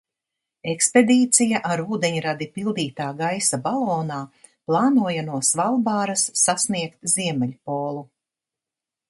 Ekspedīcija 0.71 1.59
ar 1.73 1.83
ūdeņradi 1.97 2.47
pildītā 2.55 3.09
gaisa 3.19 3.59
balonā 3.67 4.17
plānoja 4.47 5.27
no 5.29 5.37
Svalbāras 5.51 6.25
sasniegt 6.47 7.15
Ziemeļpolu. 7.15 8.05